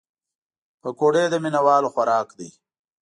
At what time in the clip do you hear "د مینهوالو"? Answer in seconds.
1.29-1.93